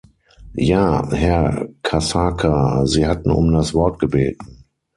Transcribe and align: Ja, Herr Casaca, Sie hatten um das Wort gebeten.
Ja, 0.55 1.07
Herr 1.11 1.69
Casaca, 1.83 2.87
Sie 2.87 3.05
hatten 3.05 3.29
um 3.29 3.53
das 3.53 3.75
Wort 3.75 3.99
gebeten. 3.99 4.65